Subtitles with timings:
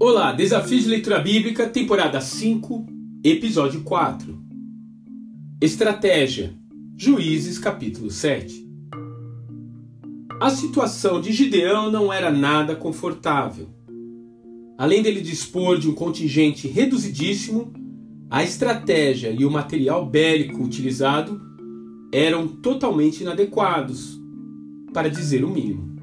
[0.00, 2.86] Olá, Desafio de Leitura Bíblica, temporada 5,
[3.22, 4.38] episódio 4.
[5.60, 6.54] Estratégia,
[6.96, 8.66] Juízes, capítulo 7.
[10.40, 13.68] A situação de Gideão não era nada confortável.
[14.78, 17.72] Além dele dispor de um contingente reduzidíssimo,
[18.30, 21.38] a estratégia e o material bélico utilizado
[22.10, 24.17] eram totalmente inadequados,
[24.92, 25.98] para dizer o mínimo.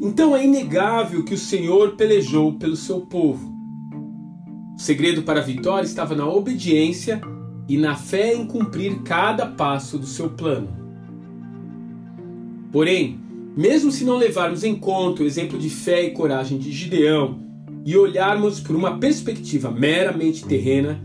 [0.00, 3.54] Então é inegável que o Senhor pelejou pelo seu povo.
[4.76, 7.20] O segredo para a vitória estava na obediência
[7.68, 10.68] e na fé em cumprir cada passo do seu plano.
[12.70, 13.18] Porém,
[13.56, 17.40] mesmo se não levarmos em conta o exemplo de fé e coragem de Gideão
[17.86, 21.00] e olharmos por uma perspectiva meramente terrena,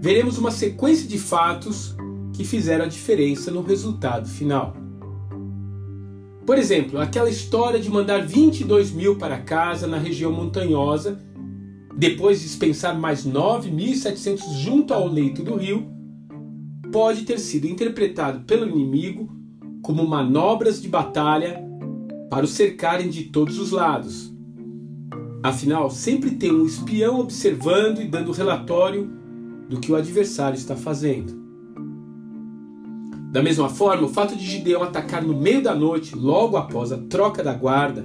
[0.00, 1.96] veremos uma sequência de fatos
[2.32, 4.81] que fizeram a diferença no resultado final.
[6.44, 11.20] Por exemplo, aquela história de mandar 22 mil para casa na região montanhosa,
[11.96, 15.86] depois dispensar mais 9.700 junto ao leito do rio,
[16.90, 19.30] pode ter sido interpretado pelo inimigo
[19.82, 21.62] como manobras de batalha
[22.28, 24.32] para o cercarem de todos os lados.
[25.42, 29.10] Afinal, sempre tem um espião observando e dando relatório
[29.68, 31.41] do que o adversário está fazendo.
[33.32, 36.98] Da mesma forma, o fato de Gideão atacar no meio da noite, logo após a
[36.98, 38.04] troca da guarda,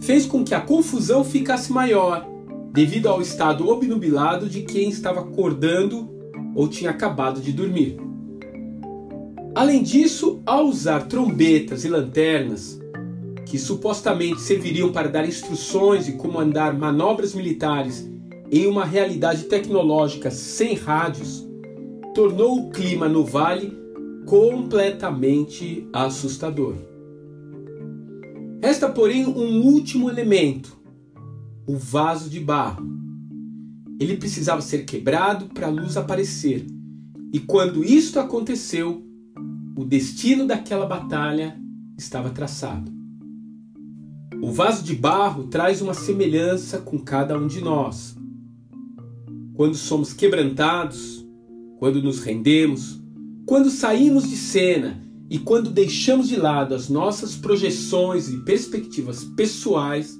[0.00, 2.26] fez com que a confusão ficasse maior,
[2.72, 6.10] devido ao estado obnubilado de quem estava acordando
[6.54, 7.98] ou tinha acabado de dormir.
[9.54, 12.80] Além disso, ao usar trombetas e lanternas,
[13.44, 18.10] que supostamente serviriam para dar instruções e comandar manobras militares
[18.50, 21.46] em uma realidade tecnológica sem rádios,
[22.14, 23.81] tornou o clima no vale
[24.26, 26.74] completamente assustador.
[28.62, 30.76] Resta, porém, um último elemento:
[31.66, 32.86] o vaso de barro.
[33.98, 36.66] Ele precisava ser quebrado para a luz aparecer,
[37.32, 39.02] e quando isto aconteceu,
[39.76, 41.56] o destino daquela batalha
[41.96, 42.90] estava traçado.
[44.42, 48.16] O vaso de barro traz uma semelhança com cada um de nós.
[49.54, 51.24] Quando somos quebrantados,
[51.78, 53.00] quando nos rendemos,
[53.46, 60.16] quando saímos de cena e quando deixamos de lado as nossas projeções e perspectivas pessoais,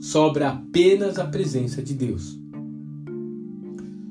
[0.00, 2.38] sobra apenas a presença de Deus.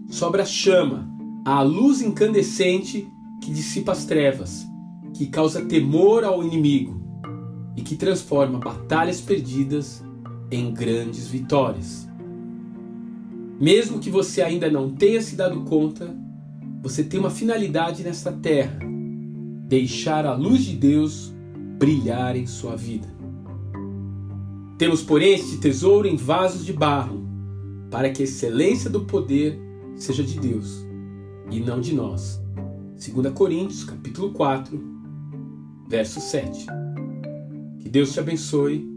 [0.10, 1.08] Sobra a chama,
[1.46, 3.08] a luz incandescente
[3.42, 4.66] que dissipa as trevas,
[5.14, 7.00] que causa temor ao inimigo
[7.76, 10.04] e que transforma batalhas perdidas
[10.52, 12.08] em grandes vitórias.
[13.60, 16.16] Mesmo que você ainda não tenha se dado conta,
[16.88, 18.80] você tem uma finalidade nesta terra:
[19.68, 21.34] deixar a luz de Deus
[21.78, 23.08] brilhar em sua vida.
[24.78, 27.28] Temos, porém, este tesouro em vasos de barro,
[27.92, 29.60] para que a excelência do poder
[29.96, 30.86] seja de Deus
[31.52, 32.42] e não de nós.
[32.96, 34.82] 2 Coríntios, capítulo 4,
[35.90, 36.68] verso 7.
[37.80, 38.97] Que Deus te abençoe